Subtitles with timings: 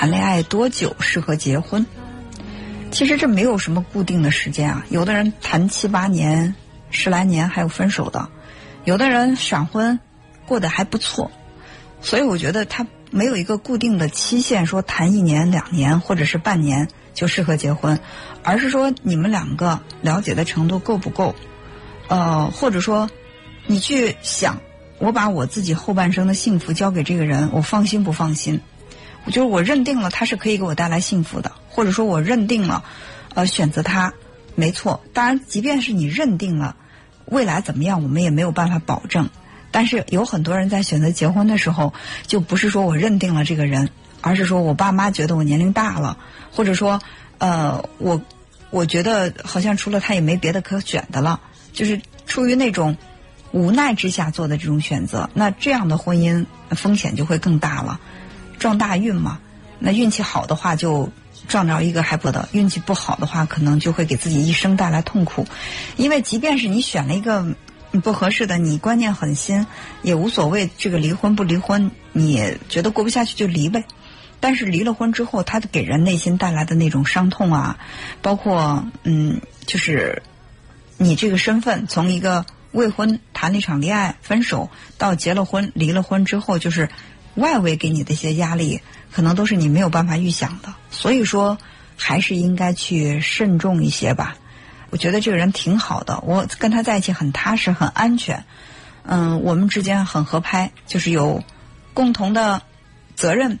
[0.00, 1.84] 谈恋爱多久适合结婚？
[2.90, 6.54] 其实这没有什么固定的时间啊，有的人谈七八年、
[6.88, 8.30] 十来年还有分手的，
[8.86, 10.00] 有的人闪婚
[10.46, 11.30] 过得还不错，
[12.00, 18.00] 所以我觉得他没有一个固定的期限，说谈一年、两年或者是半年就适合结婚，
[18.42, 21.34] 而是说你们两个了解的程度够不够，
[22.08, 23.10] 呃，或者说
[23.66, 24.62] 你去想，
[24.96, 28.62] 我把我自己后半生的幸福交给这个人，我放心不放心？
[29.26, 32.84] 就是我认定了他是可以给我带来幸福的，或者说我认定了，
[33.34, 34.12] 呃，选择他
[34.54, 35.00] 没错。
[35.12, 36.74] 当然，即便是你认定了
[37.26, 39.28] 未来怎么样，我们也没有办法保证。
[39.70, 41.94] 但是有很多人在选择结婚的时候，
[42.26, 43.88] 就不是说我认定了这个人，
[44.20, 46.16] 而是说我爸妈觉得我年龄大了，
[46.50, 47.00] 或者说，
[47.38, 48.20] 呃，我
[48.70, 51.40] 我觉得好像除了他也没别的可选的了，
[51.72, 52.96] 就是出于那种
[53.52, 55.30] 无奈之下做的这种选择。
[55.34, 58.00] 那这样的婚姻风险就会更大了。
[58.60, 59.40] 撞大运嘛，
[59.80, 61.10] 那运气好的话就
[61.48, 65.46] 撞着一个还不得，运气不好的话可能就会给自己一生带来痛苦。
[65.96, 67.44] 因为即便是你选了一个
[68.04, 69.66] 不合适的，你观念很新
[70.02, 73.82] 也无所谓，这个离婚不离婚，你觉得过不下去就离呗。
[74.38, 77.78] 但是离了婚之后，他给人内心带来的那种伤痛啊，
[78.20, 80.22] 包括嗯，就是
[80.98, 86.90] 你这个身份从一个未婚谈了一场恋爱分手，到结了婚离了婚之后，就是。
[87.34, 88.80] 外围给你的一些压力，
[89.12, 91.58] 可能都是你没有办法预想的，所以说
[91.96, 94.36] 还是应该去慎重一些吧。
[94.90, 98.44] 我觉得这个人挺好的，我跟他在一起很踏实、很安全。
[99.04, 101.42] 嗯，我们之间很合拍，就是有
[101.94, 102.62] 共同的
[103.14, 103.58] 责任，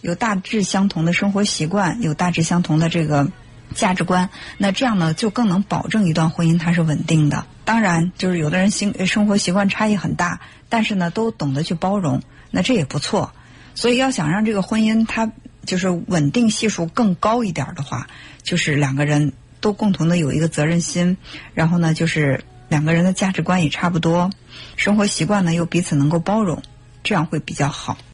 [0.00, 3.28] 有大致相同的生活习惯，有大致相同的这个
[3.74, 4.28] 价值观。
[4.58, 7.46] 那这样呢，就更能保证一段婚姻它是稳定的。
[7.66, 12.22] 当然，就是有的人生生活习惯差异很大，但是呢，都懂得去包容。
[12.52, 13.32] 那这也不错，
[13.74, 15.30] 所以要想让这个婚姻它
[15.64, 18.06] 就是稳定系数更高一点的话，
[18.44, 21.16] 就是两个人都共同的有一个责任心，
[21.54, 24.30] 然后呢，就是两个人的价值观也差不多，
[24.76, 26.62] 生活习惯呢又彼此能够包容，
[27.02, 27.98] 这样会比较好。